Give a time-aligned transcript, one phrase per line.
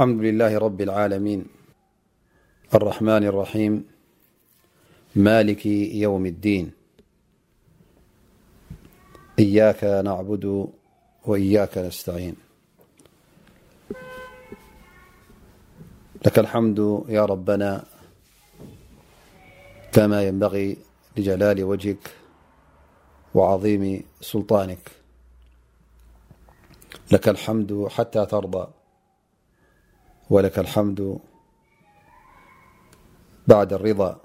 [0.00, 1.40] الحمد لله رب العالمين
[2.74, 3.84] الرحمن الرحيم
[5.16, 5.66] مالك
[6.04, 6.72] يوم الدين
[9.38, 10.68] إياك نعبد
[11.28, 12.36] وإياك نستعين
[16.26, 17.84] لك الحمد يا ربنا
[19.92, 20.76] كما ينبغي
[21.16, 22.04] لجلال وجهك
[23.34, 24.84] وعظيم سلطانك
[27.12, 28.66] لك الحمد حتى ترضى
[30.30, 31.18] ولك الحمد
[33.46, 34.20] بعد الرضا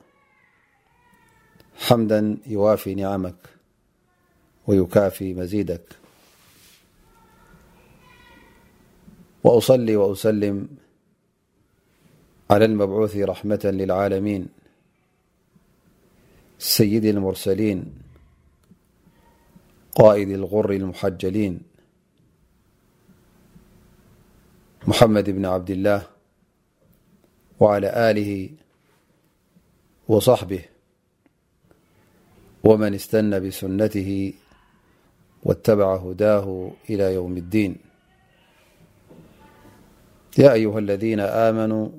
[1.76, 3.36] حمدا يوافي نعمك
[4.68, 5.86] ويكافي مزيدك
[9.44, 10.68] وأصل وأسلم
[12.52, 14.48] على المبعوث رحمة للعالمين
[16.60, 17.94] سيدي المرسلين
[19.96, 21.60] قائد الغر المحجلين
[24.88, 26.02] محمد بن عبد الله
[27.60, 28.50] وعلى له
[30.16, 30.62] وصحبه
[32.64, 34.34] ومن استن بسنته
[35.44, 37.74] واتبع هداه إلى يوم الدين
[40.38, 41.90] يا أيها الذين آمنوا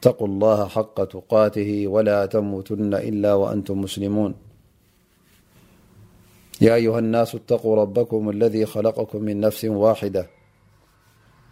[0.00, 4.34] اتقوا الله حق تقاته ولا تموتن إلا وأنتم مسلمون
[6.60, 10.26] يا أيها الناس اتقوا ربكم الذي خلقكم من نفس واحدة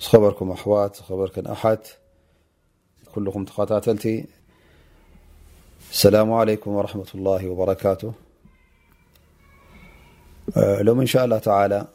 [0.00, 1.78] خبركم أحوات خبركن أحد
[3.14, 4.26] كلكم تقتاتلتي
[5.90, 8.12] السلام عليكم ورحمة الله وبركاته
[10.56, 11.86] لوم ان شاء الله تعالى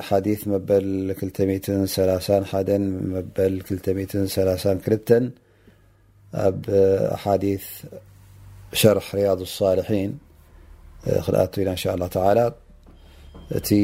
[0.00, 1.60] أحاديث مبل كلئ
[1.98, 5.32] لا حد مبلئلا كربت
[6.34, 7.64] بأحاديث
[8.72, 10.18] شرح رياض الصالحين
[11.06, 12.52] ل إن شاء الله تعالى
[13.56, 13.74] ت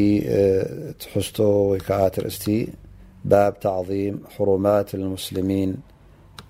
[1.00, 2.68] تحسته ويكتراستي
[3.24, 5.76] باب تعظيم حرومات المسلمين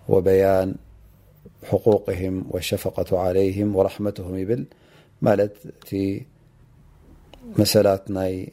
[0.09, 0.75] وبيان
[1.65, 4.65] حقوقهم والشفقة عليهم ورحمتهم يبل
[5.23, 5.57] مالت
[5.89, 6.23] ت
[7.59, 8.53] مثلات ني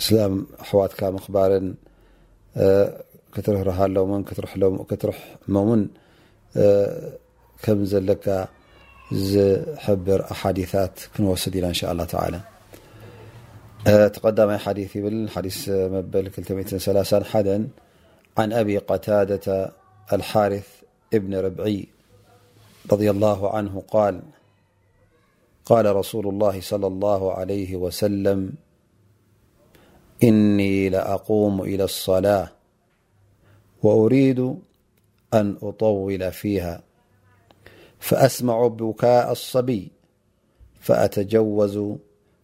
[0.00, 1.74] إسلام أحواتك مخبار
[3.34, 4.24] كتره رها لمن
[4.90, 5.88] كترح ممن
[7.62, 8.48] كم زلك
[9.12, 14.68] بأحاديثاتنىإن شاء الله عالىتقدميثبح
[18.38, 19.72] عن أبي قتادة
[20.12, 20.66] الحارث
[21.12, 21.88] بن ربعي
[22.92, 24.20] رضي الله عنه قال
[25.64, 28.52] قال رسول الله صلى الله عليه وسلم
[30.24, 32.50] إني لأقوم إلى الصلاة
[33.82, 34.54] وأريد
[35.34, 36.80] أن أطول فيها
[38.08, 39.92] فأسمع بكاء الصبي
[40.80, 41.78] فأتجوز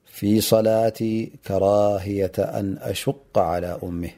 [0.04, 4.10] في صلاتي كراهية أن أشق على أمه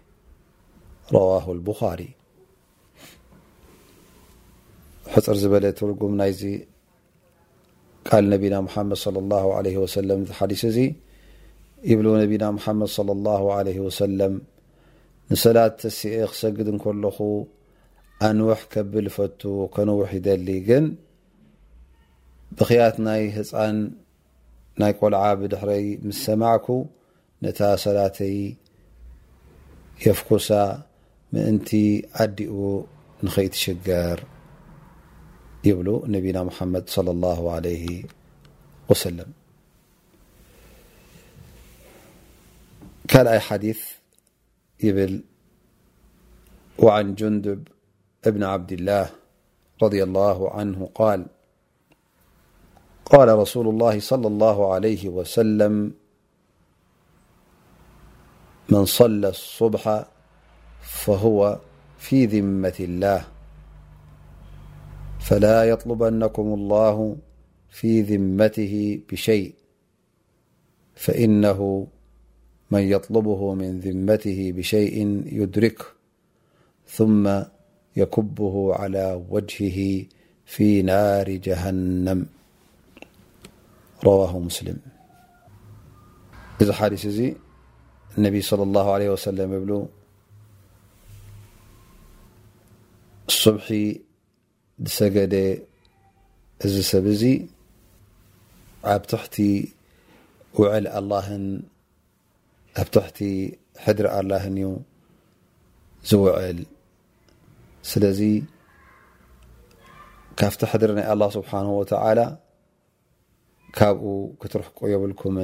[1.12, 1.99] رواه البخار
[5.09, 5.91] حر ل تر
[8.19, 10.33] ال محم صلى الله عليه وسلم ث
[11.99, 12.06] بل
[12.49, 14.33] ا محمد صلى الله عليه وسلم
[15.33, 17.03] نسلاة تسئ سجد نكل
[18.29, 19.43] أنوح كب فت
[19.77, 20.49] كنوح دل
[22.53, 23.93] بخية ني ህፃن
[24.78, 26.66] ናي قلع بدحر مس سمعك
[27.43, 28.56] نت سلتي
[30.06, 30.53] يفكሳ
[31.33, 31.69] مأنت
[32.15, 32.84] عዲኡ
[33.22, 34.25] نخيتشجر
[35.65, 38.03] يبل نبينا محمد صلى الله عليه
[38.88, 39.28] وسلم
[43.11, 43.81] كلأي حديث
[44.82, 45.25] يبل
[46.79, 47.69] وعن جندب
[48.26, 49.11] بن عبدالله
[49.82, 51.26] رضي الله عنه قال
[53.11, 55.93] قال رسول الله صلى الله عليه وسلم
[58.69, 60.05] من صلى الصبح
[61.05, 61.59] فهو
[61.99, 63.23] في ذمة الله
[65.21, 67.17] فلا يطلبنكم الله
[67.71, 69.55] في ذمته بشيء
[70.95, 71.87] فإنه
[72.71, 75.85] من يطلبه من ذمته بشيء يدركه
[76.87, 77.43] ثم
[77.97, 80.07] يكبه على وجهه
[80.47, 82.27] في نار جهنم
[84.06, 84.79] رواه مسلم
[86.62, 87.19] እዚ حدث እዚ
[88.19, 89.70] انبي صلى الله عليه وسلم ابل
[93.43, 93.67] صبح
[94.87, 95.35] ዝسجد
[96.75, 97.23] ዚ سብ እዚ
[98.94, 99.37] ኣب تحቲ
[100.61, 101.26] وعل الله
[102.81, 103.19] ኣ تحቲ
[103.85, 104.69] حضر الله ዩ
[106.11, 106.58] ዝوعل
[107.91, 108.20] سلዚ
[110.38, 112.26] كفت حضر ናይ الله سبحنه وتعلى
[113.78, 114.08] ካብኡ
[114.40, 115.37] ክትርሕቁ የብልكም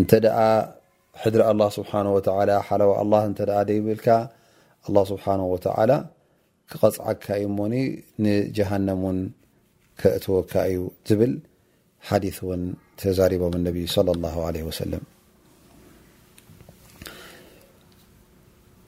[0.00, 0.10] እተ
[1.20, 1.98] ሕድሪ ኣلله ስብሓه
[3.50, 4.06] ሓዊ ل ብልካ
[4.88, 5.56] لله ስሓه و
[6.70, 7.48] ክቐፅዓካ ዩ
[8.22, 9.02] ንجሃنም
[10.16, 10.78] እትወካ እዩ
[11.08, 11.32] ዝብል
[12.36, 12.38] ث
[13.00, 13.52] ተዛرቦም
[13.94, 14.56] ص الله عل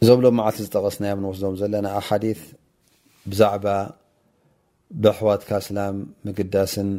[0.03, 1.89] እዞም ሎም ቲ ዝጠቀስናዮ ስዶም ዘለና
[3.31, 3.65] ብዛዕባ
[5.05, 5.97] ብሕዋትካ سላም
[6.27, 6.91] ምግዳስን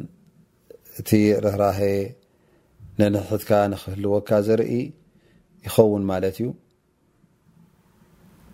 [1.02, 1.12] እቲ
[1.44, 1.80] ረህራሀ
[3.00, 4.72] ንንሕትካ ንክህልወካ ዘርኢ
[5.66, 6.48] ይኸውን ማለት እዩ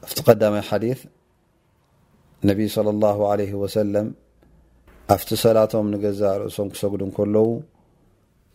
[0.09, 0.85] ብቲ ቀዳማይ ሓዲ
[2.49, 4.07] ነብይ صለى ላه عለ ወሰለም
[5.15, 7.47] ኣብቲ ሰላቶም ንገዛ ርእሶም ክሰጉዱን ከለው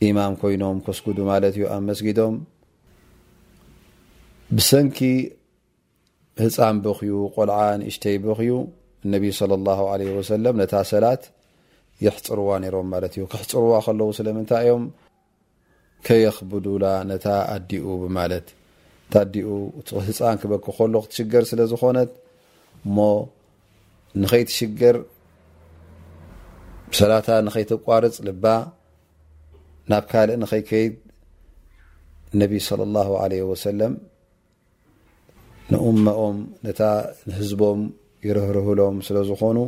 [0.06, 2.34] ኢማም ኮይኖም ከስጉዱ ማለት እዩ ኣብ መስጊዶም
[4.56, 4.98] ብሰንኪ
[6.42, 8.52] ህፃን ብኽዩ ቆልዓ ንእሽተይ ብኽዩ
[9.06, 9.46] እነቢ صى
[10.02, 11.22] ለ ወሰለም ነታ ሰላት
[12.04, 14.84] ይሕፅርዋ ነይሮም ማለት እዩ ክሕፅርዋ ከለው ስለምንታይ እዮም
[16.06, 17.86] ከየክብዱላ ነታ ኣዲኡ
[18.18, 18.46] ማለት
[19.14, 19.46] ታዲኡ
[20.08, 22.10] ህፃን ክበክ ከሎ ክትሽገር ስለ ዝኾነት
[22.86, 22.98] እሞ
[24.22, 24.96] ንከይትሽገር
[26.92, 28.44] ብሰላታ ንከይተቋርፅ ልባ
[29.90, 30.94] ናብ ካልእ ንከይከይድ
[32.34, 33.94] እነቢ ለ ላ ለ ወሰለም
[35.72, 36.80] ንእመኦም ነታ
[37.28, 37.80] ንህዝቦም
[38.28, 39.58] ይርህርህሎም ስለ ዝኾኑ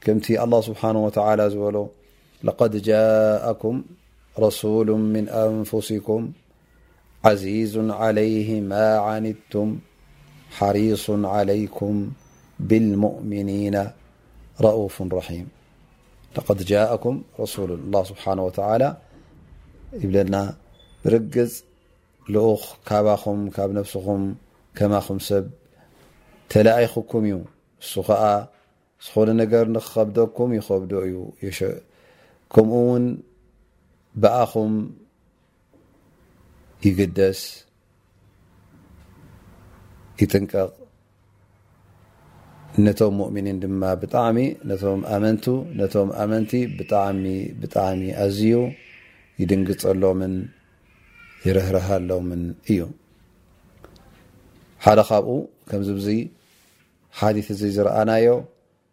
[0.00, 1.86] كمت الله سبحانه وتعالى زل
[2.48, 3.82] لقد جاءكم
[4.38, 6.32] رسول من أنفسكم
[7.24, 9.78] عزيز عليه ما عندتم
[10.50, 12.10] حريص عليكم
[12.60, 13.86] بالمؤمنين
[14.60, 15.48] رؤوف رحيم
[16.36, 18.96] لقد جاءكم رسول الله سبحانه وتعالى
[19.94, 20.52] ابلن
[21.06, 21.64] رجز
[22.28, 24.34] لقخ كبم نفسم
[24.76, 25.50] كمم سب
[26.48, 27.44] تلأيخكم
[27.82, 27.98] اس
[29.04, 31.16] ዝኾነ ነገር ንክኸብደኩም ይኸብዶ እዩ
[32.54, 33.04] ከምኡ እውን
[34.22, 34.72] ብኣኹም
[36.86, 37.40] ይግደስ
[40.22, 40.70] ይጥንቀቕ
[42.84, 44.38] ነቶም ሙእሚኒን ድማ ብጣዕሚ
[44.70, 45.46] ነቶም ኣመንቱ
[45.80, 47.24] ነቶም ኣመንቲ ብጣዕሚ
[47.60, 48.52] ብጣዕሚ ኣዝዩ
[49.40, 50.34] ይድንግፀሎምን
[51.46, 52.80] ይርህርሃሎምን እዩ
[54.84, 55.30] ሓደ ካብኡ
[55.68, 56.08] ከምዚ ብዙ
[57.18, 58.26] ሓዲት እዙ ዝረኣናዮ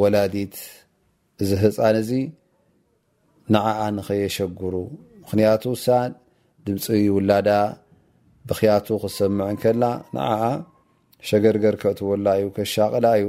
[0.00, 0.54] ወላዲት
[1.42, 2.10] እዚ ህፃን እዚ
[3.54, 4.74] ንዓኣ ንኸየሸግሩ
[5.22, 6.10] ምክንያቱ ውሳን
[6.66, 6.86] ድምፂ
[7.16, 7.50] ውላዳ
[8.48, 9.82] ብክያቱ ክትሰምዕን ከና
[10.16, 10.42] ንዓኣ
[11.28, 13.24] ሸገርገር ከእትወላ እዩ ከሻቅላ እዩ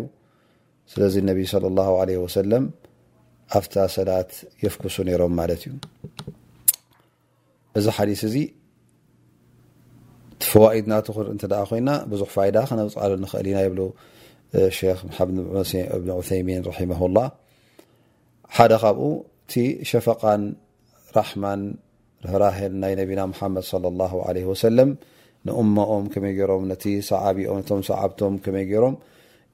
[0.92, 1.88] ስለዚ ነቢ ለ ላه
[2.25, 2.66] ወሰለም
[3.58, 4.32] ኣብታ ሰላት
[4.63, 5.74] የፍክሱ ነይሮም ማለት እዩ
[7.80, 8.36] እዚ ሓዲስ እዚ
[10.42, 13.80] ቲፈዋኢድናቱ ክኢ እንተ ኮይና ብዙሕ ፋይዳ ክነብፃሉ ንክእል ኢና ይብሉ
[14.58, 16.62] እብ ዑይሚን
[17.18, 17.24] ላ
[18.58, 19.06] ሓደ ካብኡ
[19.44, 19.53] እቲ
[19.89, 20.44] ሸፈቃን
[21.18, 21.44] ራማ
[22.32, 22.44] ህራ
[22.84, 22.94] ናይ
[25.48, 25.74] ንእኦም
[26.29, 27.51] ይ ም ቲ ሰዓቢኦ
[27.89, 28.96] ሰዓቶም መይ ገሮም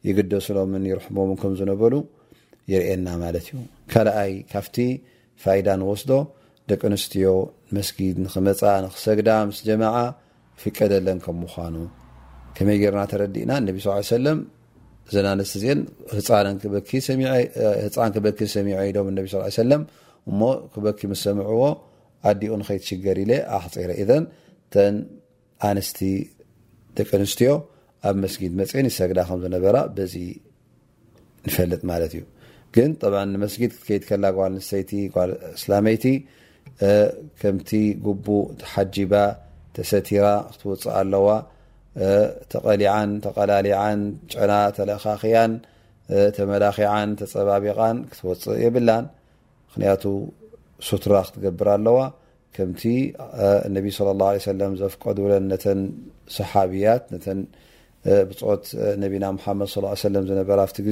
[0.07, 1.93] ይግደስሎም ይርሕሞምን ከምዝነበሉ
[2.71, 3.59] ይርኤና ማለት እዩ
[3.91, 4.77] ካኣይ ካብቲ
[5.43, 6.11] ፋዳ ንወስዶ
[6.71, 7.27] ደቂ ኣንስትዮ
[7.77, 8.61] መስጊድ መፃ
[9.03, 9.77] ሰግዳ ስ ጀ
[10.63, 11.37] ፍቀደለን ም
[11.67, 11.75] ምኑ
[12.69, 13.51] መይ ርና ተረዲእና
[15.07, 15.81] እዘ ኣነስተ እዚአን
[16.19, 16.55] ህፃን
[18.15, 19.25] ክበኪ ሰሚዐ ዶም ነቢ
[19.63, 19.83] ሰለም
[20.29, 20.39] እሞ
[20.73, 21.61] ክበኪ መሰምዕዎ
[22.29, 24.13] ኣዲኡ ንከይትሽገር ኢለ ኣሕፂረ ዘ
[24.73, 24.85] ተ
[25.69, 25.99] ኣንስቲ
[26.97, 27.51] ደቂ ኣንስትዮ
[28.07, 29.77] ኣብ መስጊድ መፅአን ይሰግዳ ከም ዝነበራ
[30.13, 30.15] ዚ
[31.47, 32.23] ንፈለጥ ማለት እዩ
[32.75, 32.91] ግን
[33.33, 34.91] ንመስጊድ ክትከይድ ከላ ል ተይቲ
[35.77, 36.05] እላይቲ
[37.41, 37.69] ከምቲ
[38.07, 38.25] ጉቡ
[38.61, 39.13] ተሓጂባ
[39.75, 41.27] ተሰቲራ ክትውፅእ ኣለዋ
[42.51, 43.53] ተተቀላ
[44.33, 45.51] ጭዕና ተለካያን
[46.37, 47.97] ተመላን ተፀባቢን
[48.29, 48.89] ወፅእ ይብላ
[49.81, 50.03] ምቱ
[50.87, 51.99] ስራ ክትገብር ኣለዋ
[52.55, 52.69] ከም
[54.81, 55.79] ዘቀን
[56.37, 56.85] صሓያ
[58.29, 58.75] ብት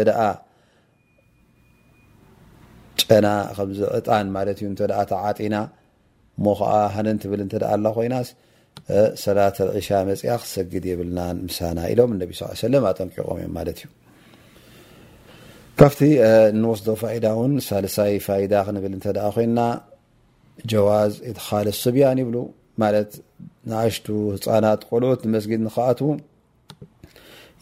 [3.10, 4.70] ጨና ከዚ እጣን ማ ዩ
[5.12, 5.56] ተዓጢና
[6.44, 6.62] ሞ ከ
[6.96, 6.98] ሃ
[7.32, 7.42] ብል
[7.74, 8.28] ኣ ኮይናስ
[9.38, 12.32] ላة ሻ መፅ ክሰግድ የብና ምሳና ሎም ብ
[12.74, 13.48] ل ኣጠንቂቆምእዮ
[13.82, 13.86] ዩ
[15.80, 16.00] ካብቲ
[16.72, 17.06] ወስዶ ፋ
[17.68, 18.30] ሳልሳይ ፋ
[18.78, 19.06] ክብ
[19.36, 19.60] ኮና
[20.72, 22.36] ጀዋዝ የተካለ ስብያን ይብሉ
[22.82, 23.12] ማለት
[23.72, 26.00] ንኣሽቱ ህፃናት ቆልኦት ንመስጊድ ንከኣት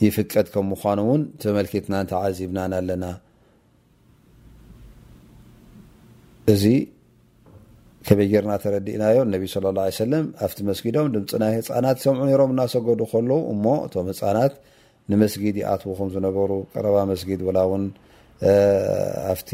[0.03, 3.05] ይፍቀት ከም ምኳኑ እውን ተመልኪትና እንተዓዚብናን ኣለና
[6.53, 6.63] እዚ
[8.07, 9.43] ከበይጌርና ተረዲእናዮ ነብ
[9.75, 14.55] ለ ሰለም ኣብቲ መስጊዶም ድምፂ ናይ ህፃናት ሰምዑ ነሮም እናሰገዱ ከለዉ እሞ እቶም ህፃናት
[15.11, 17.85] ንመስጊድ ይኣትዉኹም ዝነበሩ ቀረባ መስጊድ ላ ውን
[19.33, 19.51] ኣፍቲ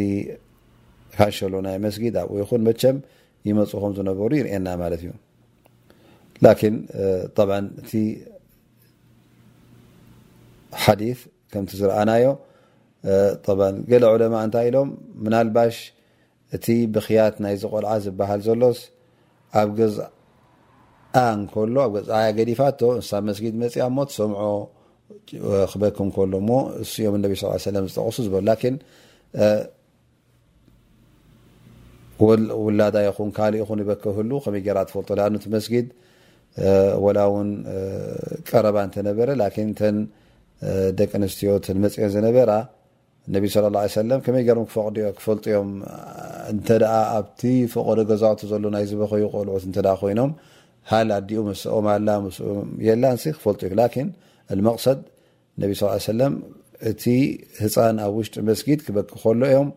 [1.15, 2.97] ካንሸሎ ናይ መስጊድ ኣብኡ ይኹን መቸም
[3.49, 5.11] ይመፁ ኹም ዝነበሩ ይርእና ማለት እዩ
[6.43, 6.75] ላን
[7.47, 7.51] ብ
[7.83, 7.91] እቲ
[10.83, 11.01] ሓዲ
[11.51, 12.25] ከምቲ ዝረኣናዮ
[13.91, 14.89] ገለ ዑለማ እንታይ ኢሎም
[15.23, 15.75] ምናልባሽ
[16.55, 18.79] እቲ ብክያት ናይ ዝቆልዓ ዝበሃል ዘሎስ
[19.59, 20.07] ኣብ ገዝኣ
[21.43, 24.41] እከሎ ኣብ ገያ ገዲፋቶ እንሳብ መስጊድ መፅያ እሞ ሰምዖ
[25.71, 26.51] ክበክ እከሎ ሞ
[27.03, 27.33] እኦም ነቢ
[27.77, 28.53] ለም ዝጠቕሱ ዝበሎ ላ
[32.63, 35.87] ውላዳ ይኹን ካሊእ ኹን ይበክህሉ ከመይ ገራ ትፈልጦ ኣነቲ መስጊድ
[37.05, 37.49] ወላ እውን
[38.49, 39.97] ቀረባ እንተነበረ ላን ተን
[40.99, 42.51] ደቂ ኣንስትዮ ተን መፅዮን ዝነበራ
[43.33, 45.71] ነቢ ه ከመይ ገሮም ክፈቕዲዮ ክፈልጡ እዮም
[46.51, 46.67] እንተ
[47.17, 47.41] ኣብቲ
[47.73, 50.31] ፈቐዶ ገዛውቲ ዘሎ ናይ ዝበኸዩ ቆልዑት እንተ ኮይኖም
[50.91, 52.45] ሃል ኣዲኡ መስኦም ኣላ ምስኡ
[52.87, 54.09] የላንሲ ክፈልጡ እዩ ላን
[54.67, 54.99] መቕሰድ
[55.63, 56.33] ነቢ ስ ሰለም
[56.91, 57.03] እቲ
[57.63, 59.69] ህፃን ኣብ ውሽጢ መስጊድ ክበክ ከሎ እዮም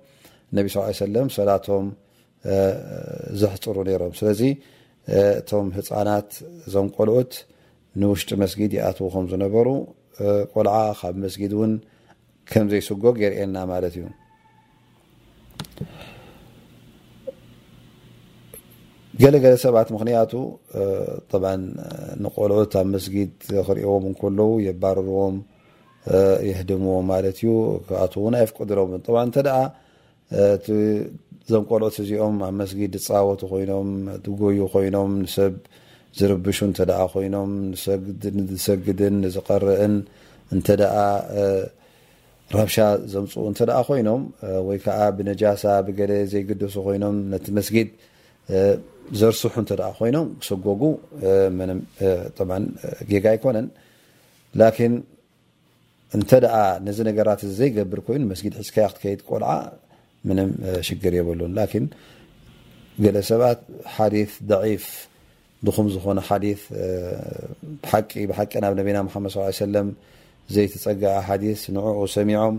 [0.59, 0.67] ነቢ
[1.39, 1.87] ሰላቶም
[3.43, 4.41] ዘሕፅሩ ነይሮም ስለዚ
[5.19, 6.31] እቶም ህፃናት
[6.67, 7.33] እዞም ቆልዑት
[8.01, 9.69] ንውሽጢ መስጊድ ይኣትዉ ከም ዝነበሩ
[10.53, 11.73] ቆልዓ ካብ መስጊድ እውን
[12.51, 14.05] ከም ዘይስጎ የርእና ማለት እዩ
[19.23, 20.33] ገለገለ ሰባት ምክንያቱ
[22.25, 23.33] ንቆልዑት ኣብ መስጊድ
[23.67, 25.37] ክሪእዎም እንከለዉ የባርርዎም
[26.49, 27.51] የህደምዎም ማለት እዩ
[27.89, 29.39] ብኣትእውን ኣይፍቅድሎምን ንተ
[31.47, 33.89] እዞም ቆልኦት እዚኦም ኣብ መስጊድ ዝፃወቱ ኮይኖም
[34.25, 35.55] ትጎዩ ኮይኖም ንሰብ
[36.19, 36.81] ዝርብሹ እንተ
[37.15, 37.51] ኮይኖም
[37.83, 39.95] ዝሰግድን ንዝቀርእን
[40.55, 40.67] እንተ
[42.57, 42.77] ራብሻ
[43.13, 44.23] ዘምፅኡ እንተ ኮይኖም
[44.69, 47.89] ወይ ከዓ ብነጃሳ ብገለ ዘይግደሱ ኮይኖም ነቲ መስጊድ
[49.21, 50.83] ዘርስሑ እንተ ኮይኖም ክሰጎጉ
[51.57, 51.59] ም
[53.13, 53.69] ጌጋ ኣይኮነን
[54.61, 54.73] ላ
[56.17, 56.31] እንተ
[56.63, 59.51] ኣ ነዚ ነገራት ዘይገብር ኮይኑ መስጊድ ሕዝካያ ክትከይድ ቆልዓ
[60.29, 60.35] ም
[60.89, 61.85] ሽግር የብሉን ላን
[63.05, 63.61] ገለ ሰባት
[63.97, 64.85] ሓዲث ضዒፍ
[65.67, 66.47] ድኹም ዝኾነ ሓዲ
[67.91, 68.01] ሓ
[68.31, 69.89] ብሓቂ ናብ ነቢና ሓመድ صل ሰለም
[70.55, 72.57] ዘይተፀጋዓ ሓዲስ ንዕኡ ሰሚዖም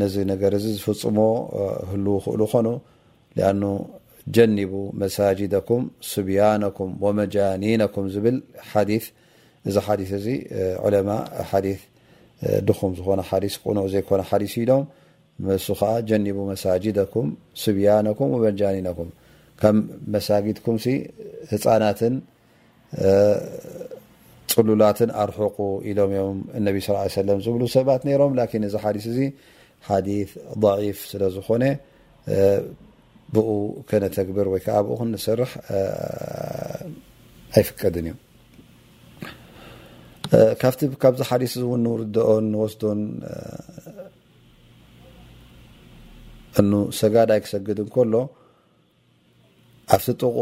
[0.00, 1.18] ነዚ ነገር እዚ ዝፍፅሞ
[1.90, 2.66] ህሉ ክእሉ ኮኑ
[3.38, 3.50] لኣ
[4.36, 8.36] ጀኒቡ መሳጅደኩም ስብያነኩም ወመጃኒነኩም ዝብል
[9.68, 10.26] እዚ ሓዲ እዚ
[10.84, 11.08] ዑለማ
[11.50, 11.66] ሓዲ
[12.68, 14.84] ድኹም ዝኮነ ሓዲስ ቁንዑ ዘይኮነ ሓዲስ ኢሎም
[15.80, 17.28] ከዓ ጀኒቡ መሳጅደኩም
[17.62, 19.10] ስብያነኩም መጃኒነኩም
[19.76, 19.80] ም
[20.14, 20.76] መሳጊድኩም
[21.52, 22.00] ህፃናት
[24.54, 25.56] ፅሉላትን ኣርحቁ
[25.90, 29.20] ኢሎም እም ነቢ صل ለ ዝብሉ ሰባት ሮም ን እዚ ሓዲስ እዚ
[29.88, 30.08] ሓዲ
[30.64, 31.64] ضعፍ ስለዝኮነ
[33.34, 33.36] ብ
[33.88, 35.50] ከነ ተግብር ወይ ዓ ብኡክ ስርሕ
[37.58, 38.14] ኣይፍቀድን እዩ
[41.02, 41.88] ካብዚ ሓዲስ ርኦ
[42.62, 43.00] ወስዶን
[46.60, 48.14] እኑ ሰጋዳይ ክሰግድ ከሎ
[49.94, 50.40] ኣብቲ ጥቁኡ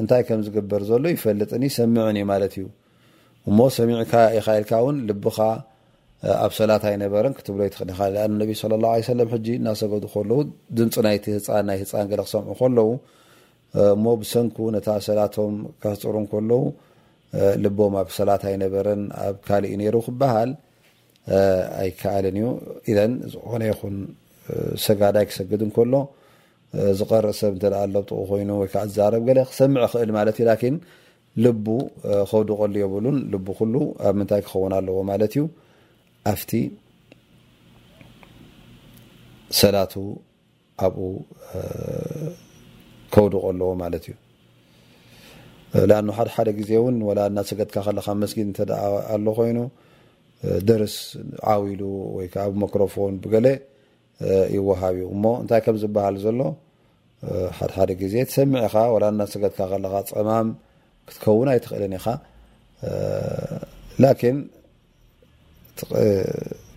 [0.00, 2.66] እንታይ ከም ዝግበር ዘሎ ይፈልጥኒ ሰሚዑን እዩ ማለት እዩ
[3.48, 5.44] እሞ ሰሚ ይልንልካ
[6.44, 8.14] ኣብሰላት ኣይነበረክትብሎ ይትክእል
[8.50, 8.88] ይ ለ ላ
[9.18, 9.28] ለም
[9.58, 10.38] እናሰገዱ ከለው
[10.78, 12.88] ድምፂ ናይቲህፃናይህፃን ለ ክሰምዑ ከለው
[13.92, 16.60] እሞ ብሰንኩ ነታ ሰላቶም ከፍፅሩ ከለዉ
[17.64, 20.50] ልቦም ኣብ ሰላት ኣይነበረን ኣብ ካልእዩ ነይሩ ክበሃል
[21.82, 22.46] ኣይከኣልን እዩ
[22.90, 23.96] እዘን ዝኾነ ይኹን
[24.86, 25.94] ሰጋዳይ ክሰግድ እንከሎ
[26.98, 30.76] ዝቀረኢ ሰብ እንተደ ኣለብጥቁ ኮይኑ ወይከዓ ዛረብ ገለ ክሰምዕ ይክእል ማለት እዩ ላን
[31.44, 31.66] ልቡ
[32.30, 33.74] ከውድቀሉ የብሉን ልቡ ኩሉ
[34.08, 35.44] ኣብ ምንታይ ክኸውን ኣለዎ ማለት እዩ
[36.32, 36.50] ኣፍቲ
[39.60, 39.94] ሰላቱ
[40.86, 41.06] ኣብኡ
[43.14, 44.16] ከውድቆ ኣለዎ ማለት እዩ
[45.98, 48.70] ኣን ሓድ ሓደ ግዜ እውን ወላ እና ሰገጥካ ከለካ መስጊድ እንተደ
[49.14, 49.58] ኣሎ ኮይኑ
[50.68, 50.96] ደርስ
[51.54, 51.80] ዓዊሉ
[52.16, 53.46] ወይከዓ ኣማክሮፎን ገሌ
[54.56, 56.40] ይወሃብ እዩ እሞ እንታይ ከም ዝበሃል ዘሎ
[57.58, 60.48] ሓድሓደ ግዜ ትሰሚዕ ኢኻ ወላ ና ሰገጥካ ከለካ ፀማም
[61.08, 62.06] ክትከውን ኣይትኽእልን ኢኻ
[64.02, 64.38] ላኪን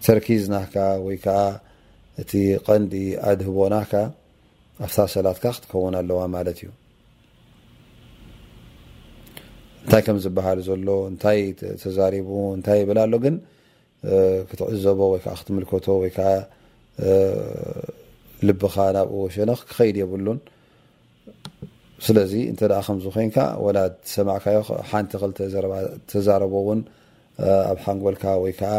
[0.06, 1.40] ተርኪዝናካ ወይ ከዓ
[2.22, 2.32] እቲ
[2.68, 2.94] ቀንዲ
[3.30, 3.94] ኣድህቦናካ
[4.86, 6.70] ኣፍታ ሰላትካ ክትከውን ኣለዋ ማለት እዩ
[9.84, 11.40] እንታይ ከም ዝበሃል ዘሎ እንታይ
[11.84, 13.36] ተዛሪቡ እንታይ ይብላ ኣሎ ግን
[14.50, 16.28] ክትዕዘቦ ወይከዓ ክትምልከቶ ወይከዓ
[18.48, 20.40] ልቢካ ናብኡ ወሸነክ ክከይድ የብሉን
[22.06, 23.78] ስለዚ እንተ ከምዝ ኮይንካ ወላ
[24.14, 24.58] ሰማዕካዮ
[24.92, 25.24] ሓንቲ ክ
[26.12, 26.80] ተዛረበ እውን
[27.72, 28.74] ኣብ ሓንጎልካ ወይ ከዓ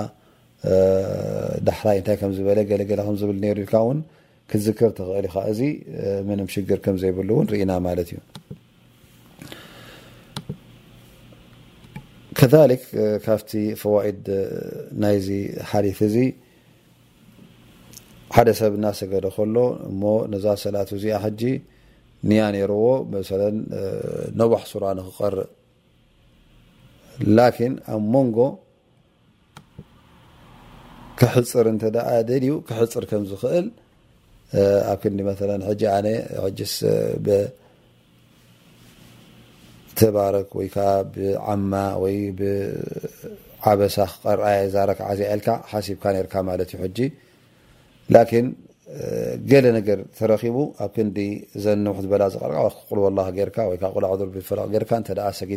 [1.68, 4.00] ዳሕራይ እንታይ ከምዝበለ ገለለ ከዝብል ሩ ኢልካ እውን
[4.50, 5.60] ክትዝክር ትክእል ኢካ እዚ
[6.28, 8.18] ምንም ሽግር ከምዘይብሉ እውን ርኢና ማለት እዩ
[12.38, 12.84] ከክ
[13.24, 13.52] ካብቲ
[13.82, 14.22] ፈዋኢድ
[15.04, 15.28] ናይዚ
[15.70, 16.16] ሓዲፍ እዚ
[18.34, 19.56] ሓደ ሰብ እናሰገደ ከሎ
[19.88, 21.42] እሞ ነዛ ሰላት እዚኣ ሕጂ
[22.28, 22.84] ንያ ነርዎ
[24.40, 25.34] ነዋሕ ሱራ ንክቀር
[27.36, 28.38] ላን ኣብ ሞንጎ
[31.20, 31.96] ክሕፅር እንተደ
[32.28, 33.66] ደል ዩ ክሕፅር ከም ዝኽእል
[34.92, 35.34] ኣብ ክንዲ መ
[35.96, 36.06] ኣነ
[39.98, 40.76] ተባረክ ወይዓ
[41.14, 41.72] ብዓማ
[42.02, 44.40] ወይ ብዓበሳ ክቀር
[44.74, 46.98] ዛረክዓዝልካ ሓሲብካ ነርካ ማለት እዩ ሕጂ
[48.14, 48.22] ላ
[49.50, 51.18] ገለ ነገር ተረኺቡ ኣብ ክንዲ
[51.64, 52.22] ዘሕበላ
[55.40, 55.52] ሰጊ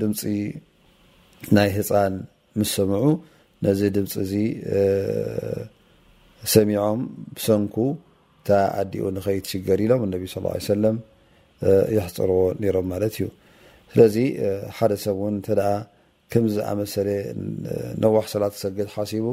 [0.00, 0.20] ድምፂ
[1.56, 2.14] ናይ ህፃን
[2.60, 3.04] ምስ ሰምዑ
[3.64, 4.32] ነዚ ድምፂ እዚ
[6.54, 7.00] ሰሚዖም
[7.36, 10.96] ብሰንኩ እንታ ኣዲኡ ንከይ ትሽገር ኢሎም እነቢ ስ ሰለም
[11.96, 13.26] የሕፀርዎ ነሮም ማለት እዩ
[13.92, 14.16] ስለዚ
[14.76, 15.72] ሓደ ሰብ እውን እንተ ደኣ
[16.32, 17.08] ከምዝኣመሰለ
[18.02, 19.26] ነዋሕ ሰላት ሰግድ ሓሲቡ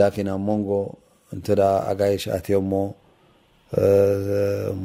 [0.00, 0.70] ላኪን ኣብ መንጎ
[1.34, 1.46] እንተ
[1.90, 2.72] ኣጋየሻኣትዮእሞ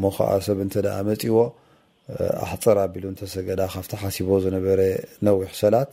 [0.01, 1.37] ሞ ከዓ ሰብ እንት ኣ መፂዎ
[2.43, 4.79] ኣሕፅር ኣቢሉ እንተሰገዳ ካብቲ ሓሲቦ ዝነበረ
[5.27, 5.89] ነዊሕ ሰላት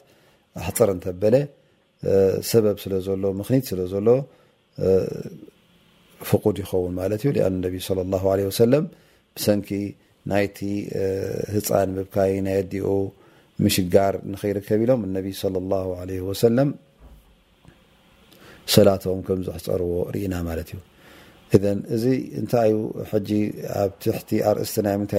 [0.60, 1.34] ኣሕፅር እንተበለ
[2.50, 4.08] ሰበብ ስለ ዘሎ ምክኒት ስለ ዘሎ
[6.28, 8.84] ፍቁድ ይኸውን ማለት እዩ ኣን ነቢ ላ ሰለም
[9.36, 9.68] ብሰንኪ
[10.32, 10.58] ናይቲ
[11.54, 12.88] ህፃን ምብካይ ናይ ዲኡ
[13.64, 16.70] ምሽጋር ንከይርከብ ኢሎም እነቢይ ለ ላ ዓለ ወሰለም
[18.72, 20.78] ሰላቶም ከም ዘሕፀርዎ ርኢና ማት እዩ
[21.96, 22.04] እዚ
[22.40, 22.76] እንታይዩ
[23.26, 23.30] ጂ
[23.80, 25.14] ኣብ ትሕቲ ኣርእስናይ ምታ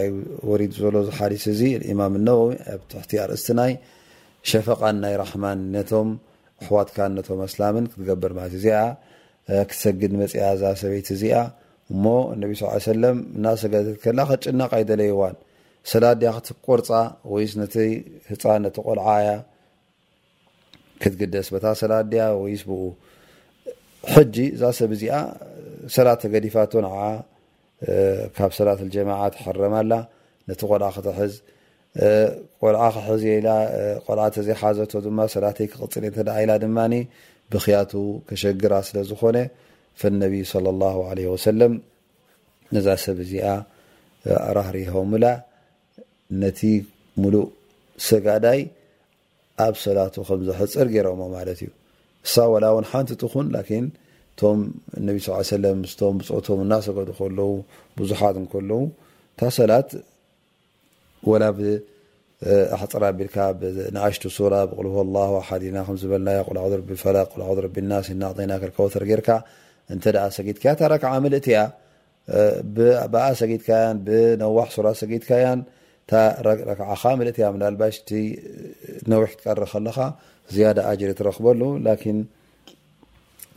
[0.52, 1.62] ወ ዘሎ ዝሓሊ እዚ
[2.00, 2.16] ማም
[2.74, 3.74] ኣብ ትሕቲ ኣርእስትናይ
[4.52, 6.10] ሸፈቓን ናይ ራሕማን ነቶም
[6.66, 8.80] ኣዋትካ ነቶም ኣስላምን ክትገብር ማለ እዚኣ
[9.70, 11.38] ክትሰግድ መፅያ ዛ ሰበይቲ እዚኣ
[11.94, 12.04] እሞ
[12.42, 12.46] ነ
[12.86, 12.94] ስ
[13.38, 13.74] እና ሰጋ
[14.18, 15.36] ላ ከጭናይደለይዋን
[15.92, 16.90] ሰላ ድያ ክትቆርፃ
[17.34, 17.66] ወይስ ነ
[18.30, 19.28] ህፃ ነቲ ቆልዓያ
[21.02, 22.82] ክትግደስ በታ ሰላድያ ወይስ ብኡ
[24.14, 25.16] ሕጂ እዛ ሰብ እዚኣ
[25.96, 26.88] ሰላት ተገዲፋቶ ን
[28.36, 29.94] ካብ ሰላት ጀማዓ ተሐረማላ
[30.50, 31.34] ነቲ ቆልዓ ክትሕዝ
[32.62, 33.24] ቆልዓ ክሕዝ
[34.08, 36.78] ቆልዓ ተዘይሓዘቶ ድማ ሰላተይ ክቅፅል ተዳ ኢላ ድማ
[37.52, 37.92] ብክያቱ
[38.28, 39.38] ከሸግራ ስለ ዝኮነ
[40.02, 40.44] ፈነቢይ
[42.76, 43.48] ነዛ ሰብ እዚኣ
[44.50, 45.26] ኣራህሪሆሙላ
[46.44, 46.60] ነቲ
[47.22, 47.48] ሙሉእ
[48.10, 48.62] ሰጋዳይ
[49.68, 51.72] ኣብ ሰላቱ ከም ዘሕፅር ገይሮሞ ማለት እዩ
[52.54, 53.48] وላ እውን ሓንቲ ትኹን
[54.40, 54.60] ቶም
[55.08, 55.18] ነቢ
[55.64, 57.52] لا ስም ብፅቶም እናሰገዱ ከለው
[58.00, 58.82] ብዙሓት ከለው
[59.40, 59.90] ታ ሰላት
[61.44, 61.52] ላ
[62.76, 63.30] ኣحፅራ ቢል
[64.08, 65.78] ኣሽቱ ሱ ብ الله ሓና
[66.74, 67.18] ዝበ فላ
[67.92, 68.52] لስ ናና
[68.86, 69.30] ወተ ጌርካ
[69.96, 70.06] እተ
[70.38, 71.62] ሰጌትያ ታ ረክዓ ملእት ያ
[73.14, 75.44] በኣ ሰጌትካያ ብነዋሕ ሱራ ሰጊትካያ
[76.70, 78.10] ረክዓካ መልት ያ ምላልባሽቲ
[79.12, 79.98] ነዊሕ ትቀረ ከለካ
[80.56, 82.18] ዝያዳ ኣጅሪ ትረክበሉ ላን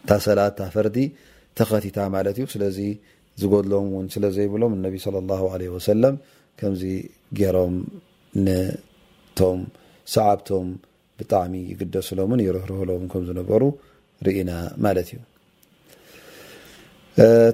[0.08, 0.96] ታሰላት እታፈርዲ
[1.58, 2.78] ተኸቲታ ማለት እዩ ስለዚ
[3.40, 6.14] ዝገድሎም እውን ስለ ዘይብሎም እነቢ ለ ላ ለ ወሰላም
[6.61, 6.82] ከምዚ
[7.38, 7.74] ገይሮም
[8.44, 9.61] ንቶም
[10.14, 10.68] ሰዓብቶም
[11.18, 13.62] ብጣዕሚ ይግደስሎምን ይረህርህሎምን ከም ዝነበሩ
[14.26, 14.50] ርኢና
[14.84, 15.18] ማለት እዩ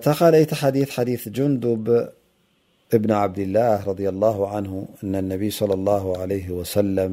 [0.05, 1.85] ታካልይቲ ሓዲ ሓዲ ጅንዱብ
[2.97, 4.73] ابن عبد الله رضي الله عنه
[5.05, 7.13] أن النبي صلى الله عليه وسلم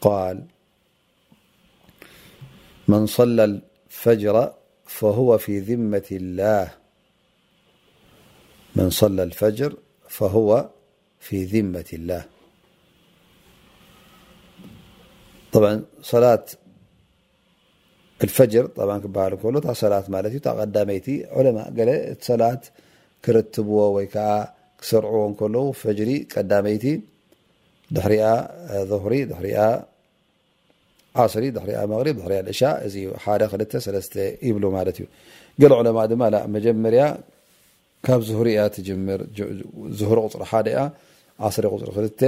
[0.00, 0.36] قال
[2.88, 4.52] من صلى الفجر
[4.98, 5.38] فهو
[11.26, 12.22] في ذمة الله
[15.52, 15.68] طبع
[16.14, 16.44] صلاة
[18.24, 20.90] الفجرلامالم
[21.32, 22.60] علماءصلا
[23.34, 24.18] ርብዎ ወይ ዓ
[24.80, 26.84] ክሰርعዎ ከለዉ ፈجሪ ቀዳመይቲ
[27.96, 28.24] ድሕሪያ
[28.90, 29.46] ظهሪ ድሪ
[31.22, 32.60] 10 እሻ
[33.04, 33.52] ዩ ሓ ክ
[33.86, 35.00] 3 ይብ ማት እዩ
[35.60, 36.22] قل عለማ ድማ
[36.56, 37.02] መጀመርያ
[38.06, 38.94] ካብ ظهሪ ያ ትር
[39.98, 40.78] ዝሪ قፅሪ ሓያ
[41.48, 42.22] 10 قፅሪ ክ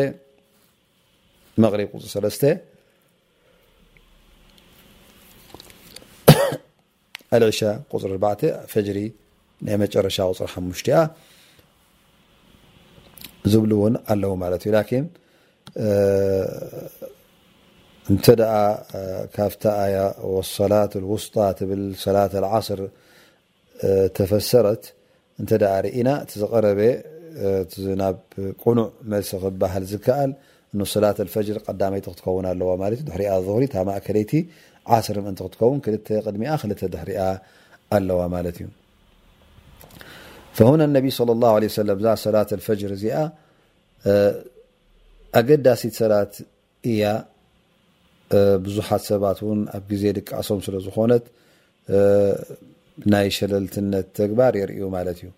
[1.60, 2.18] መ ፅ ሻ
[7.90, 8.98] ፅ ፈሪ
[9.66, 10.88] ናይ መጨረሻ قፅሪ ሓሙሽቲ
[13.52, 15.06] ዝብሉ እውን ኣለው ማለት እዩ ላን
[18.12, 18.26] እንተ
[19.36, 19.62] ካብታ
[20.58, 22.80] ሰላት ውስጣ ትብል ሰላት ዓስር
[24.18, 24.84] ተፈሰረት
[25.40, 25.50] እንተ
[25.86, 26.80] ርኢና እቲ ዝቀረበ
[28.02, 28.16] ናብ
[28.62, 30.30] ቁኑዕ መልሲ ክበሃል ዝከኣል
[30.78, 34.32] ንሰላት ፈጅር ቀዳመይቲ ክትከውን ኣለዋ ማለት ዩ ድሕሪያ ዝሪ ታ ማእከለይቲ
[34.96, 37.20] ዓስር ምእንቲ ክትከውን ክልተ ቅድሚኣ ክልተ ድሕሪያ
[37.96, 38.68] ኣለዋ ማለት እዩ
[40.58, 43.16] فሁነ ነቢ صى الله عه ለ ዛ ሰላة لፈጅር እዚኣ
[45.38, 46.32] ኣገዳሲት ሰላት
[46.90, 47.02] እያ
[48.64, 51.24] ብዙሓት ሰባት እውን ኣብ ግዜ ድቂዓሶም ስለ ዝኮነት
[53.12, 55.30] ናይ ሸለልትነት ተግባር የርእዩ ማለት እዩ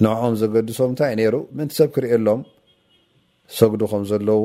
[0.04, 2.40] ንኦም ዘገድሶም እንታይ ነይሩ ምእንቲ ሰብ ክሪእሎም
[3.58, 4.42] ሰግዱ ከም ዘለው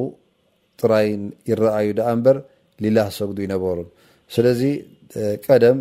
[0.81, 1.07] ጥራይ
[1.51, 2.37] ይረኣዩ ደኣ እምበር
[2.83, 3.77] ሊላህ ሰግዱ ይነበሩ
[4.35, 4.61] ስለዚ
[5.45, 5.79] ቀደም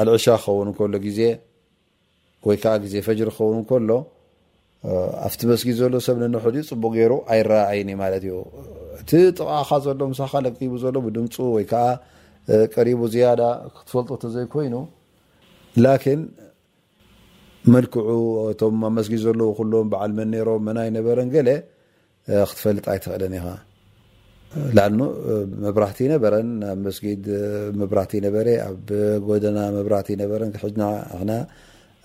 [0.00, 1.20] ኣልዕሻ ክኸውን ከሎ ግዜ
[2.48, 3.90] ወይ ዓ ግዜ ፈጅሪ ክኸውን ከሎ
[5.26, 8.34] ኣብቲ መስጊ ዘሎ ሰብ ነንሕ ፅቡቅ ገይሩ ኣይረኣይን ማለት እዩ
[9.00, 11.86] እቲ ጠቃኻ ዘሎ ሳካቡ ዘሎ ብድምፁ ወይ ከዓ
[12.74, 13.42] ቀሪቡ ዝያዳ
[13.76, 14.74] ክትፈልጦ ተ ዘይኮይኑ
[15.84, 16.20] ላን
[17.74, 18.08] መልክዑ
[18.60, 21.48] ቶም ኣመስጊ ዘለዉ ኩሎዎም በዓል መን ነሮም መና ይነበረን ገለ
[22.50, 23.46] ክትፈልጥ ኣይትክእለን ኢኻ
[24.76, 24.82] ላ
[25.64, 26.48] መብራህቲ ነበረን
[26.82, 26.84] ብ
[27.80, 28.82] መብራህቲ በ ኣብ
[29.28, 30.42] ጎደና ብራህ በረ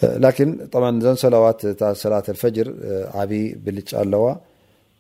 [0.03, 2.67] لكن طبعا ذن سلوات صلاة الفجر
[3.15, 3.29] عب
[3.65, 4.25] بل الو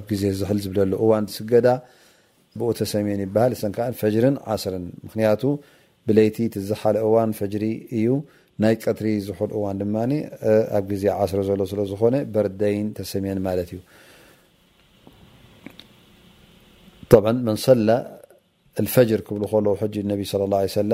[0.06, 1.66] ب ز زحل زبله ن سجد
[2.92, 2.98] ሰ
[4.00, 4.64] ፈجر ዓስ
[5.14, 5.42] ክቱ
[6.08, 6.36] ብليቲ
[6.68, 7.64] ዝሓل እዋن ፈجሪ
[7.98, 8.06] እዩ
[8.62, 10.00] ናይ قጥሪ ዝح ዋ ማ
[10.78, 11.38] ኣብ ዜ عስر
[11.70, 13.72] ዘ ዝኮነ በርይ ተሰمን ማ እዩ
[17.48, 17.90] መنሰላ
[18.82, 20.92] الፈجر ብل ل صى الله ع ل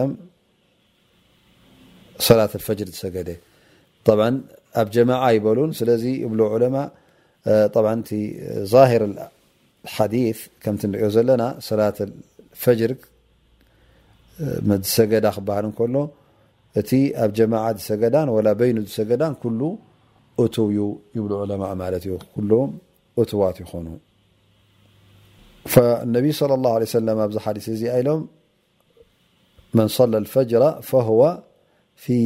[2.29, 3.29] صላة الفجر ሰገد
[4.07, 4.09] ط
[4.81, 5.81] ኣብ ጀماع ይበሉ ስ
[6.39, 8.05] ل عل
[8.73, 9.03] ظهر
[9.97, 12.91] حديث ك نሪ ዘና صلاة الفجر
[14.99, 15.97] سجዳ بل نكل
[16.81, 18.77] እ ኣብ جماع سقዳ ولا بين
[19.11, 19.61] جዳ كل
[20.43, 20.65] اتو
[21.17, 21.71] يبل علماء
[22.35, 22.53] كل
[23.19, 23.87] اتوت ين
[25.73, 27.69] فالنبي صلى الله عليهسلم دث
[28.07, 28.21] ሎም
[29.79, 31.21] من صلى الفجر فهو
[32.05, 32.17] في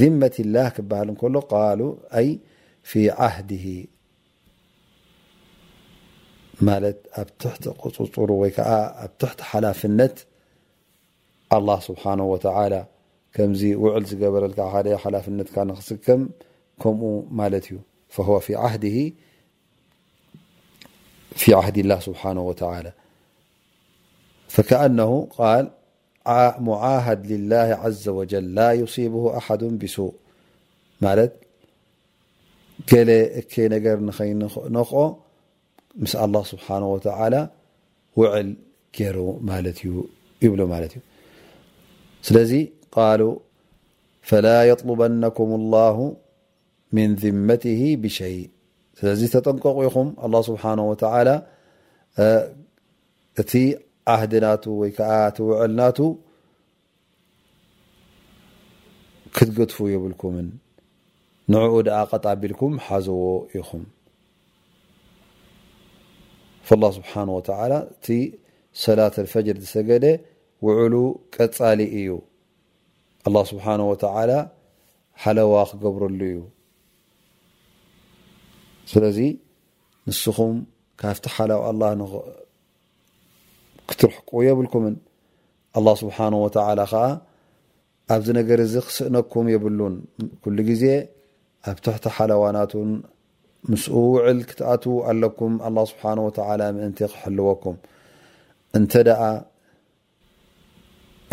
[0.00, 0.68] ذمة الله
[1.06, 1.80] ل كل قال
[2.18, 2.20] أ
[2.90, 3.66] في عهده
[6.66, 8.70] ማት ኣብ ትحቲ قፅፅሩ ወይ ከዓ
[9.04, 10.16] ኣብ ትحቲ ሓلፍነት
[11.56, 12.80] الله سبሓنه وتعلى
[13.34, 16.20] ከምዚ ውዕል ዝገበረልካ ሓደ ሓلፍነትካ نክስከም
[16.82, 17.02] ከምኡ
[17.40, 17.76] ማለት እዩ
[18.14, 18.48] فهو ف
[21.60, 22.80] عهዲ اله سبሓنه وتعى
[24.54, 25.64] فكأنه ቃል
[26.68, 30.04] معهድ لله عዘ وجل ላ يصيبه ኣحد بسء
[31.04, 31.32] ማለት
[32.90, 33.08] ገل
[33.40, 34.92] እك ነገር ኸይንኽኦ
[36.02, 37.40] ምስ الله ስሓنه وعى
[38.18, 38.48] ውዕል
[38.96, 39.46] ገይ ይ
[40.72, 40.94] ማ እዩ
[42.26, 42.52] ስለዚ
[42.96, 43.22] ቃሉ
[44.28, 45.96] فل يطلበنكም الله
[46.96, 48.36] ምن ذመትه ብሸي
[48.98, 50.96] ስለ ተጠንቀቁ ኹም لله ስብሓه وع
[53.40, 53.52] እቲ
[54.12, 55.98] عህድናቱ ወይ ዓ ቲ ውዕልናቱ
[59.36, 60.48] ክትገድፉ የብልكምን
[61.54, 63.22] ንعኡ ኣ ቀጣቢልكም ሓዘዎ
[63.60, 63.82] ኢኹም
[66.66, 68.06] فالላه ስብሓንه ወተላ እቲ
[68.84, 70.04] ሰላት ኣልፈጅር ዝሰገደ
[70.64, 70.94] ውዕሉ
[71.34, 72.08] ቀፃሊ እዩ
[73.26, 74.30] ኣلላه ስብሓንه ወተላ
[75.22, 76.38] ሓለዋ ክገብረሉ እዩ
[78.92, 79.18] ስለዚ
[80.08, 80.54] ንስኹም
[81.00, 81.82] ካብቲ ሓላዋ ኣላ
[83.88, 84.94] ክትርሕቁ የብልኩምን
[85.78, 87.04] ኣلላه ስብሓነه ወተላ ከዓ
[88.14, 89.94] ኣብዚ ነገር እዚ ክስእነኩም የብሉን
[90.42, 90.84] ኩሉ ግዜ
[91.70, 92.90] ኣብ ትሕቲ ሓለዋናትን
[93.70, 97.76] ምስኡ ውዕል ክትኣትዉ ኣለኩም ኣه ስብሓ ወተላ ምእንተይ ክሕልወኩም
[98.78, 98.92] እንተ
[99.26, 99.28] ኣ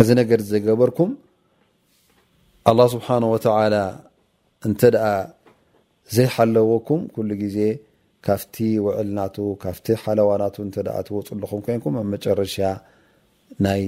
[0.02, 1.12] እዚ ነገር ዘገበርኩም
[2.70, 3.76] ኣላه ስብሓን ወተላ
[4.68, 5.12] እንተ ኣ
[6.16, 7.58] ዘይሓለወኩም ኩሉ ግዜ
[8.26, 12.56] ካፍቲ ውዕልናቱ ካብቲ ሓለዋናቱ እንተኣ ትወፅ ኣለኹም ኮይንኩም ኣብ መጨረሻ
[13.66, 13.84] ናይ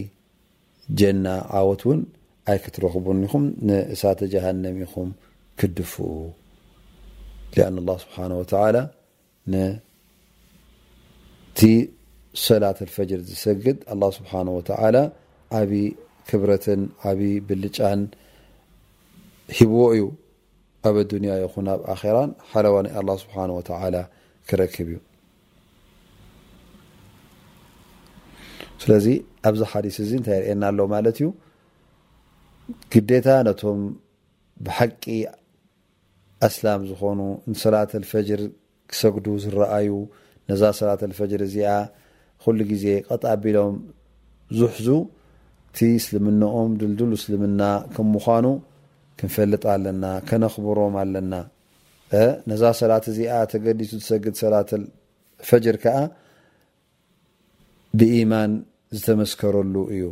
[0.99, 1.25] ጀና
[1.60, 2.02] ዓወት እውን
[2.52, 5.10] ኣይ ክትረክቡን ኹም ንእሳተ ጀሃንም ኢኹም
[5.62, 6.08] ክድፉኡ
[7.68, 8.76] ኣን الላه ስብሓነه ወተላ
[9.52, 11.60] ነቲ
[12.46, 14.96] ሰላት لፈጅር ዝሰግድ ኣلላه ስብሓንه ወተላ
[15.60, 15.74] ዓብዪ
[16.30, 18.02] ክብረትን ዓብይ ብልጫን
[19.58, 20.02] ሂብዎ እዩ
[20.88, 22.04] ኣብ ኣዱንያ ይኹን ኣብ ኣራ
[22.50, 23.36] ሓለዋ ናይ ኣه ስብሓ
[23.70, 23.96] ተላ
[24.50, 25.00] ክረክብ እዩ
[28.84, 29.06] ስለዚ
[29.48, 31.26] ኣብዚ ሓዲስ እዚ እንታይ ይርአየና ኣሎ ማለት እዩ
[32.94, 33.80] ግዴታ ነቶም
[34.66, 35.04] ብሓቂ
[36.47, 37.19] እስላም ዝኾኑ
[37.52, 38.41] ንሰላት ልፈጅር
[38.91, 39.89] ክሰግዱ ዝረኣዩ
[40.49, 41.71] ነዛ ሰላት ልፈጅር እዚኣ
[42.43, 43.75] ኩሉ ግዜ ቀጣ ኣቢሎም
[44.60, 44.88] ዙሕዙ
[45.69, 47.62] እቲ እስልምናኦም ድልድል እስልምና
[47.95, 48.45] ከም ምዃኑ
[49.21, 51.34] ክንፈልጥ ኣለና ከነኽብሮም ኣለና
[52.52, 54.69] ነዛ ሰላት እዚኣ ተገዲቱ ዝሰግድ ሰላት
[55.49, 55.97] ፈጅር ከዓ
[57.99, 58.52] ብኢማን
[58.97, 60.06] ዝተመስከረሉ እዩ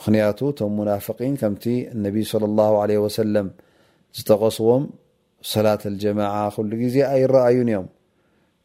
[0.00, 3.48] ምክንያቱ እቶም ሙናፍቂን ከምቲ እነቢይ صለ ኣላ ለ ወሰለም
[4.18, 4.84] ዝተቀስቦም
[5.52, 7.86] ሰላት ልጀማዓ ክሉ ግዜ ኣይረኣዩን እዮም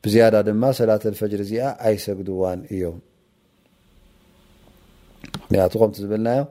[0.05, 2.97] ብዝያዳ ድማ ሰላትልፈጅር እዚኣ ኣይሰግድዋን እዮም
[5.43, 6.41] ምክንያቱ ከምቲ ዝብልናዮ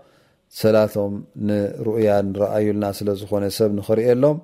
[0.62, 1.12] ሰላቶም
[1.48, 4.36] ንሩኡያ ንረኣዩልና ስለ ዝኾነ ሰብ ንክሪእየሎም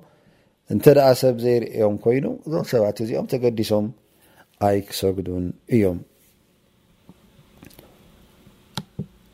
[0.73, 3.85] እንተ ደኣ ሰብ ዘይርአዮም ኮይኑ እዞም ሰባዕቲ እዚኦም ተገዲሶም
[4.67, 5.97] ኣይክሰግዱን እዮም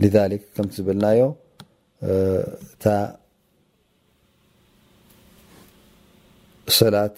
[0.03, 2.85] ልሊክ ከምቲ ዝብልናዮእታ
[6.79, 7.15] ሰላት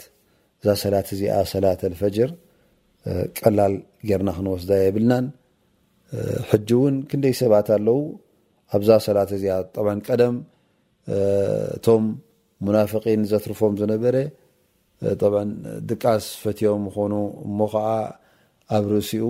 [0.61, 2.29] እዛ ሰላት እዚኣ ሰላት ኣልፈጅር
[3.39, 3.73] ቀላል
[4.07, 5.25] ጌርና ክንወስዳ የብልናን
[6.49, 7.99] ሕጂ እውን ክንደይ ሰባት ኣለው
[8.77, 9.55] ኣብዛ ሰላት እዚኣ
[10.07, 10.35] ቀደም
[11.75, 12.05] እቶም
[12.67, 14.15] ሙናፍቒን ዘትርፎም ዝነበረ
[15.89, 17.13] ድቃስ ፈትዮም ኮኑ
[17.47, 17.87] እሞ ከዓ
[18.77, 19.27] ኣብ ርእሲኡ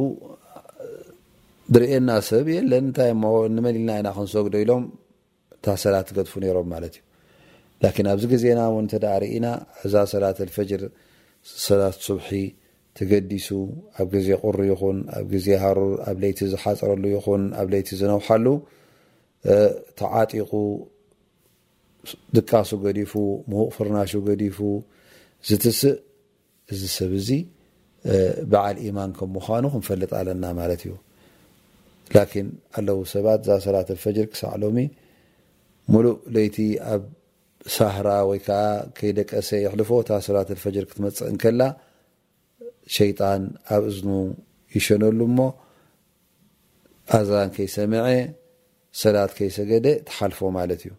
[1.76, 4.86] ድሪኤና ሰብ የለን እንታይ ሞ ንመሊልና ዓይና ክንሰግዶ ኢሎም
[5.58, 7.04] እታ ሰላት ገጥፉ ነይሮም ማለት እዩ
[7.84, 9.48] ላን ኣብዚ ግዜና እውን እተዳ ሪእና
[9.86, 10.82] እዛ ሰላት ኣልፈጅር
[11.68, 12.32] ሰላት ፅቡሒ
[12.98, 13.48] ተገዲሱ
[14.02, 18.46] ኣብ ግዜ ቁሪ ይኹን ኣብ ግዜ ሃሩር ኣብ ለይቲ ዝሓፀረሉ ይኹን ኣብ ለይቲ ዝነውሓሉ
[20.00, 20.52] ተዓጢቁ
[22.36, 23.14] ድቃሱ ገዲፉ
[23.52, 24.58] ምዉቕ ፍርናሹ ገዲፉ
[25.50, 25.96] ዝትስእ
[26.74, 27.30] እዚ ሰብ እዚ
[28.52, 30.94] በዓል ኢማን ከም ምዃኑ ክንፈልጥ ኣለና ማለት እዩ
[32.78, 34.80] ኣለው ሰባት እዛ ሰላት ኣልፈጅር ክሳዕ ሎሚ
[35.94, 36.58] ሙሉእ ለይቲ
[36.94, 37.04] ኣብ
[37.76, 38.62] ሳህራ ወይ ከዓ
[38.98, 41.62] ከይደቀሰ የሕልፎ እታ ሰላት ልፈጅር ክትመፅእንከላ
[42.96, 43.42] ሸይጣን
[43.76, 44.10] ኣብ እዝኑ
[44.76, 45.40] ይሸነሉ እሞ
[47.18, 48.06] ኣዛን ከይሰምዐ
[49.02, 50.92] ሰላት ከይሰገደ ትሓልፎ ማለት እዩ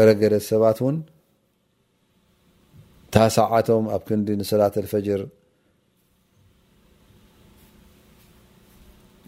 [0.00, 0.96] አረገደት ሰባት እውን
[3.14, 5.20] ታ ሳዓቶም ኣብ ክንዲ ንሰላት ልፈጅር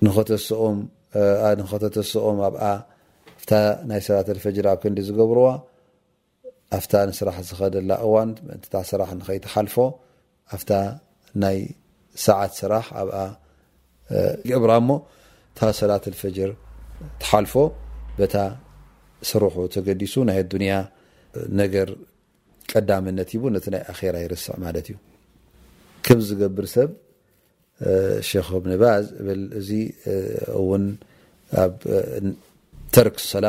[0.05, 2.64] ንኸተተሰኦም ኣብኣ
[3.90, 5.46] ናይ ሰላተልፈጅር ኣብ ክንዲ ዝገብርዎ
[6.79, 9.74] ኣፍታ ንስራሕ ዝኸደላ እዋን ምእንታ ስራሕ ንከይ ተሓልፎ
[10.55, 10.70] ኣፍታ
[11.42, 11.59] ናይ
[12.26, 13.16] ሰዓት ስራሕ ኣብኣ
[14.62, 14.90] ብራ ሞ
[15.59, 16.50] ታ ሰላተልፈጅር
[17.22, 17.55] ተሓልፎ
[18.18, 18.37] በታ
[19.31, 20.72] ስርሑ ተገዲሱ ናይ ዱንያ
[21.61, 21.88] ነገር
[22.72, 24.96] ቀዳምነት ቡ ነቲ ናይ ኣራ ይርስዕ ማለት እዩ
[26.07, 26.90] ከም ዝገብር ሰብ
[28.48, 29.70] ክ ብንባዝ ብል እዚ
[30.61, 30.85] እውን
[32.94, 32.96] ተ
[33.44, 33.48] ላ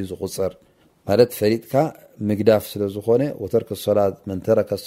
[0.00, 0.22] ዩ ዝፅ
[1.08, 1.74] ፈጥካ
[2.28, 3.22] ምግዳፍ ስለ ዝኮነ
[3.70, 4.78] ተሰላ ብ ፍ ብፈ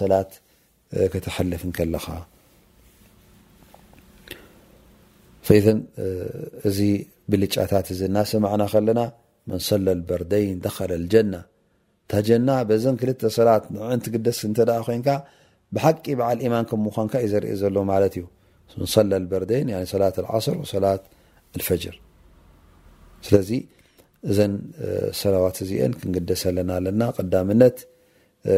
[0.00, 0.12] ሰላ
[1.62, 2.18] ፍ ኻ
[6.68, 6.78] እዚ
[7.32, 9.00] ብልጫታት እ እናሰማዕና ከለና
[9.50, 10.70] መንሰለበርደይን ደ
[11.14, 11.34] ጀና
[12.10, 12.48] ታጀና
[12.84, 13.04] ዘን ክ
[13.38, 14.40] ሰላት ዕንቲ ግደስ
[14.86, 15.02] ኮን
[15.76, 18.24] ብሓቂ በዓል ማን ምን ዩ ዘርኢ ዘሎማ እዩ
[23.42, 23.48] ዚ
[24.30, 24.38] እዘ
[25.20, 27.78] ሰላዋት እዚአ ክንقደሰለና ኣለና ዳምነት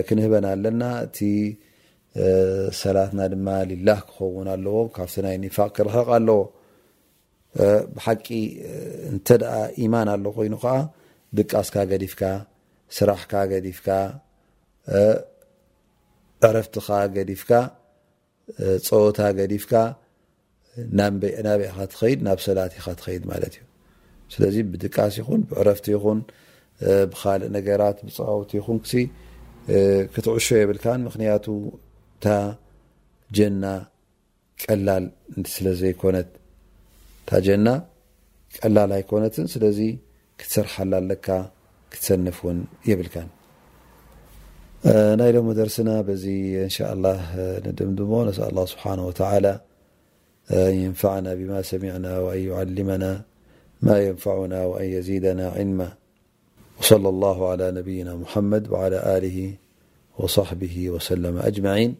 [0.07, 1.19] ክنህበና ኣለና እቲ
[2.83, 3.47] ሰላትና ድማ
[3.89, 6.39] ላه ክኸውን ኣለዎ ካብቲ ይ نፋቅ ክረሕق ኣለዎ
[7.95, 8.27] ብሓቂ
[9.15, 9.29] እተ
[9.85, 10.77] يማን ኣለ ኮይኑ ዓ
[11.39, 12.23] ድቃስካ ገዲፍካ
[12.97, 13.89] ስራሕካ ገዲፍካ
[16.49, 17.51] ዕረፍትኻ ገዲፍካ
[18.89, 19.73] ፀወታ ገዲፍካ
[20.99, 23.63] ናበእካትኸድ ናብ ሰላት ኢካ ትኸይድ ማለት እዩ
[24.35, 26.21] ስለዚ ብድቃስ ይኹን ብዕረፍቲ ይኹን
[27.11, 28.79] ብካእ ነገራት ብፀውቲ ይኹን
[30.15, 31.47] ክትዕሾ የብልካን ምክንያቱ
[32.25, 33.65] ታጀና
[34.65, 35.05] ቀላል
[35.55, 36.29] ስለዘይኮነት
[37.67, 37.71] ና
[38.63, 39.79] ቀላል ኣይኮነትን ስለዚ
[40.41, 41.27] ክትሰርሓላ ለካ
[41.93, 42.59] ክትሰንፍ ውን
[42.91, 43.17] የብልካ
[45.21, 45.91] ናይሎም ደርሲና
[46.25, 46.35] ዚ
[47.03, 47.05] ን
[47.69, 48.85] ንድምድሞ ነዚ ه ስብሓ
[50.51, 53.23] أن ينفعنا بما سمعنا وأن يعلمنا
[53.83, 55.93] ما ينفعنا وأن يزيدنا علما
[56.81, 59.53] وصلى الله على نبينا محمد وعلى آله
[60.19, 61.95] وصحبه وسلم أجمعين